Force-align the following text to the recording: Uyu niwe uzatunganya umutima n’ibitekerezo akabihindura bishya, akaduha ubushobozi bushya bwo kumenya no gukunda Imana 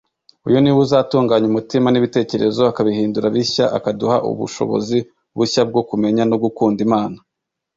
Uyu 0.47 0.57
niwe 0.61 0.77
uzatunganya 0.85 1.45
umutima 1.51 1.87
n’ibitekerezo 1.89 2.61
akabihindura 2.71 3.27
bishya, 3.35 3.65
akaduha 3.77 4.17
ubushobozi 4.29 4.97
bushya 5.37 5.61
bwo 5.69 5.81
kumenya 5.89 6.23
no 6.29 6.37
gukunda 6.43 6.79
Imana 6.87 7.17